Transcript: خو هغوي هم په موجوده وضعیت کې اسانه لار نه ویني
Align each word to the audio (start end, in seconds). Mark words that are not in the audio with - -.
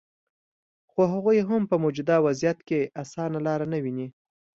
خو 0.91 1.01
هغوي 1.11 1.39
هم 1.49 1.61
په 1.69 1.75
موجوده 1.83 2.15
وضعیت 2.25 2.59
کې 2.67 2.79
اسانه 3.03 3.39
لار 3.45 3.61
نه 3.71 3.77
ویني 3.83 4.07